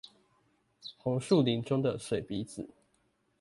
[0.99, 2.65] 紅樹林中的水筆仔